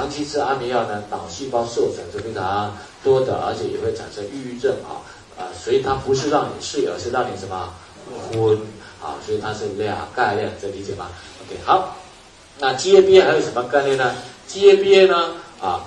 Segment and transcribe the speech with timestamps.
[0.00, 5.04] 长期吃安眠药呢，脑细胞受损是非常多的，而且也会产生抑郁症啊
[5.38, 7.74] 啊，所以它不是让你睡，而是让你什么
[8.32, 8.56] 昏
[9.02, 11.08] 啊，所以它是两概念，这理解吗
[11.42, 11.98] ？OK，好，
[12.58, 14.16] 那 GABA 还有什么概念呢
[14.48, 15.84] ？GABA 呢啊，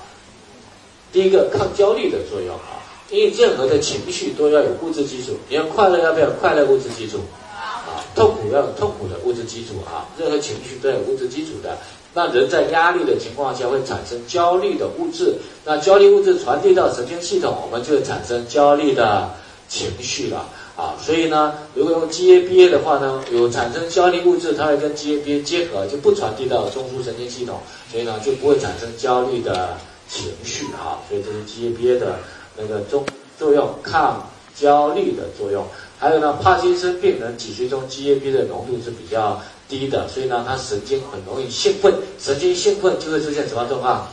[1.12, 7.18] 第一个抗焦虑的作用啊，因为任何的情绪都要有物质基础，你要快乐要不要快乐物质基础？
[7.50, 11.76] 啊，痛苦要有痛苦的物质基础啊，任何情绪都要有物质基础的。
[12.16, 15.34] 那人在压力的情况下会产生焦虑的物质，
[15.66, 19.28] 那焦虑物质传递到神经系统，我们就会产生焦虑的
[19.68, 20.46] 情绪了
[20.78, 20.94] 啊。
[21.02, 27.60] 所以呢，如果用 GABA 的话呢，有产生焦虑物质，它会跟 GABA 结合，就不传递到中枢神经系统，
[27.92, 29.76] 所以呢就不会产生焦虑的
[30.08, 31.02] 情绪啊。
[31.10, 32.20] 所以这是 GABA 的
[32.56, 33.04] 那个中
[33.40, 35.66] 作用，抗焦虑的作用。
[35.98, 39.42] 还有呢，帕金森病人脊髓中 GABA 的浓度是比较。
[39.68, 44.08] 低的，所以呢，他神经很容易兴奋，神经兴奋就会出现什么状况？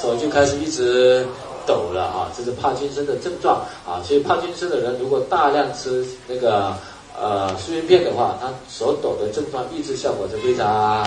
[0.00, 1.26] 手就开始一直
[1.66, 4.02] 抖了啊，这是帕金森的症状啊。
[4.04, 6.74] 所以帕金森的人如果大量吃那个
[7.18, 11.04] 呃睡眠片的话，他手抖的症状抑制效果就非常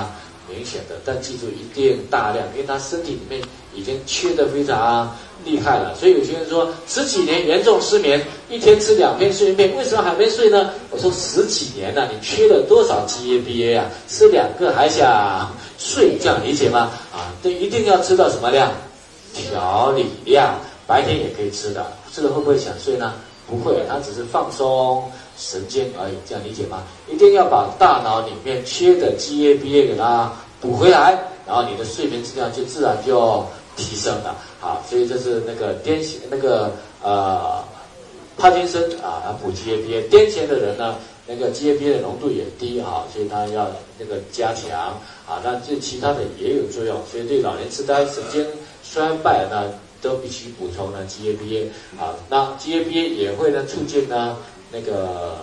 [0.55, 0.95] 明显的。
[1.05, 3.41] 但记住一定大量，因为他身体里面
[3.73, 5.15] 已经缺的非常。
[5.43, 10.71] 厉害了，所以有些人说十几年严重失眠，一天吃两片睡眠片，为什么还没睡呢？
[10.91, 13.89] 我说十几年了，你缺了多少 GABA 啊？
[14.07, 16.91] 吃两个还想睡，这样理解吗？
[17.11, 18.71] 啊，这一定要吃到什么量？
[19.33, 23.11] 调理量，白天也可以吃的，吃了会不会想睡呢？
[23.51, 25.03] 不会，它只是放松
[25.37, 26.83] 神经而已，这样理解吗？
[27.11, 33.43] 一定要把大脑里面缺的 GABA 给它补回来，然后你的睡眠质量就自然就
[33.75, 34.37] 提升了。
[34.61, 36.71] 好，所以这是那个癫痫那个
[37.03, 37.61] 呃
[38.37, 40.95] 帕金森啊，他补 GABA，癫痫的人呢，
[41.27, 43.67] 那个 GABA 的浓度也低啊，所以他要
[43.99, 44.95] 那个加强
[45.27, 48.45] 啊，那这其他的也有作用，所以对老年痴呆、神经
[48.81, 51.67] 衰败呢，都必须补充呢 GABA
[51.99, 54.37] 啊，那 GABA 也会呢促进呢
[54.71, 55.37] 那个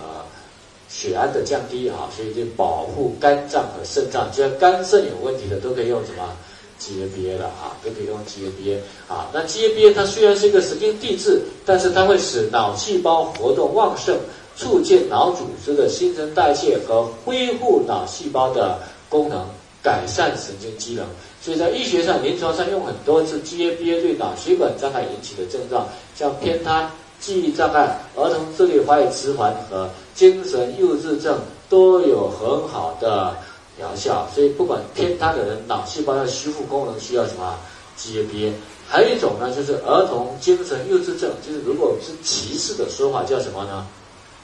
[0.88, 6.36] 血氨的降低啊，所以就保护肝脏和肾脏，只要肝肾有问题的都可以用什么
[6.80, 8.78] ？GABA 了啊，都可以用 GABA
[9.08, 9.28] 啊。
[9.32, 14.16] 那 GABA 它虽然是一个神经递质，但是它会使脑细胞活动旺盛，
[14.56, 19.44] 促进脑组织的新陈代谢和恢复脑细胞的功能，
[19.82, 21.04] 改善神经机能。
[21.40, 26.90] 所以在医学上、临床上用很多次 GABA 对脑血管障碍引起的症状，像偏瘫、
[27.20, 33.36] 记忆障碍、儿童智力发育迟缓和精神幼稚症都有很好的。
[33.78, 37.56] 疗效，所以不管偏瘫的人，脑细胞要修复功能需要什么
[37.96, 38.50] GABA。
[38.88, 43.86] 还有一种呢，就是儿童精神幼稚症，就是如果是歧视的说法叫什么呢？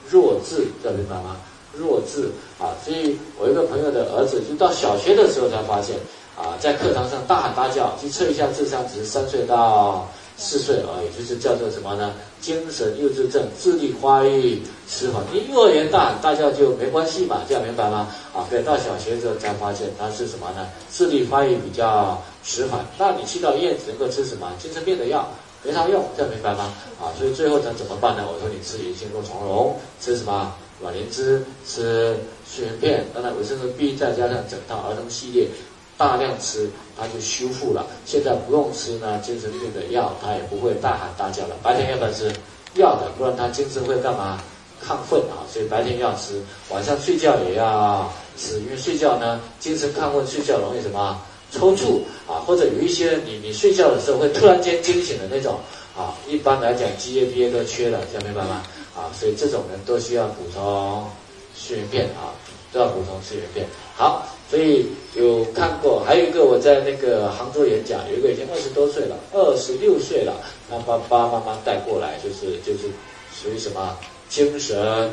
[0.08, 1.36] 弱智，这明白吗？
[1.76, 2.74] 弱智啊！
[2.84, 5.96] 所以我一个朋友的儿子，就到小学的时候才发现，
[6.36, 10.08] 啊，在课堂上大喊大叫，去测一下智商，只是三岁到。
[10.36, 12.12] 四岁而已，就是叫做什么呢？
[12.40, 15.22] 精神幼稚症、智力发育迟缓。
[15.32, 18.08] 你幼儿园大喊大叫就没关系嘛，这样明白吗？
[18.34, 20.66] 啊，对，到小学之后才发现他是什么呢？
[20.90, 22.84] 智力发育比较迟缓。
[22.98, 24.50] 那你去到医院只能够吃什么？
[24.58, 25.24] 精神病的药
[25.62, 26.74] 没啥用，这样明白吗？
[27.00, 28.24] 啊，所以最后他怎么办呢？
[28.26, 30.52] 我说你吃银杏肉苁蓉，吃什么？
[30.80, 32.16] 卵磷脂，吃
[32.48, 35.48] 睡眠片，当然维生素 B，再加上整套儿童系列。
[35.96, 36.68] 大量吃，
[36.98, 37.86] 它就修复了。
[38.04, 41.54] 现在不用吃呢，精神病的药，他也不会大喊大叫了。
[41.62, 42.32] 白天要不要吃？
[42.74, 44.42] 要的，不然他精神会干嘛？
[44.84, 45.46] 亢奋啊！
[45.50, 51.18] 所以白天要吃，晚上睡觉也要吃，因为睡觉呢，精神亢奋，睡觉容易什么？
[51.52, 55.60] 抽搐啊，或者有一些你你睡觉的时候会突然间惊醒的那种
[55.96, 56.14] 啊。
[56.28, 58.62] 一般来讲，GABA 都缺了，这样明白吗？
[58.96, 61.04] 啊，所以这种人都需要补充
[61.56, 62.34] 睡眠片啊，
[62.72, 63.66] 都要补充睡眠片。
[63.94, 64.26] 好。
[64.50, 70.34] 所以有看过，还有一个我在那个杭州演讲，有一个已经二十多岁了，二十六岁了，
[70.70, 72.90] 他爸爸妈妈带过来，就是就是
[73.32, 73.96] 属于什么
[74.28, 75.10] 精神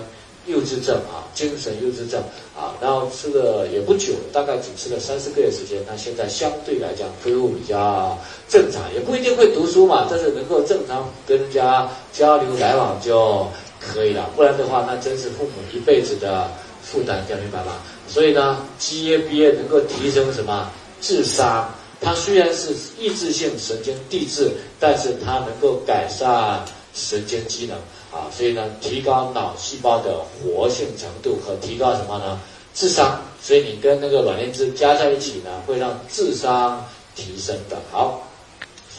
[0.48, 2.22] 幼稚症啊，精神幼稚症
[2.58, 8.18] 啊，然后吃了也不久，大概只吃了三四个月时间，那现在相对来讲恢复比较
[8.50, 13.48] 正常，也不一定会读书嘛，但是能够正常跟人家交流来往就
[13.80, 16.50] 可以了，不然的话，那真是父母一辈子的
[16.84, 17.78] 负担，这样明白吗？
[18.08, 21.70] 所以呢，GABA 能够提升什么智商？
[22.02, 26.66] 它虽然是抑制性神经递质，但是它能够改善
[26.96, 27.78] 神经机能
[28.12, 28.30] 啊。
[28.32, 32.40] 所以呢，提高脑细胞的活性程度和提高什么呢？
[32.74, 33.22] 智商。
[33.42, 36.86] 所以你跟那个卵磷脂加在一起呢，会让智商
[37.16, 37.78] 提升的。
[37.92, 38.28] 好。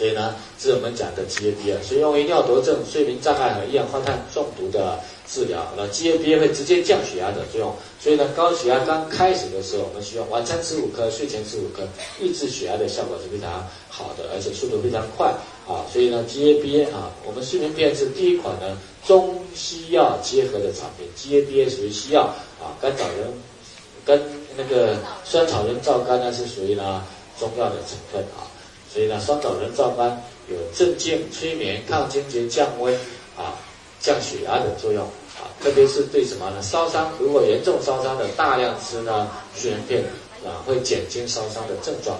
[0.02, 5.64] 所以呢，这是我们讲的 GABA，所以用于尿毒症、睡眠障碍和一氧化碳中毒的治疗。
[5.76, 11.87] 那 GABA 会直接降血压的作用，所以呢，高血压刚开始的时候，我们需要晚餐吃五颗，睡前吃五颗，
[12.20, 15.32] 抑制血压的效果是非常好的，而且速度非常快
[15.69, 15.87] 啊。
[15.93, 18.76] 所以呢，GABA 啊，我们睡眠片是第一款呢
[19.06, 22.22] 中西药结合的产品，GABA 属于西药
[22.60, 23.32] 啊，甘草仁
[24.05, 24.20] 跟
[24.56, 27.05] 那个酸草人皂苷呢是属于呢
[27.38, 28.50] 中药的成分啊。
[28.92, 30.10] 所以呢，双枣仁皂苷
[30.48, 32.94] 有镇静、催眠、抗惊厥、降温
[33.36, 33.56] 啊、
[34.00, 35.02] 降血压的作用
[35.36, 35.48] 啊。
[35.62, 36.60] 特别是对什么呢？
[36.60, 40.04] 烧伤，如果严重烧伤的，大量吃呢，睡眠片
[40.44, 42.18] 啊，会减轻烧伤的症状。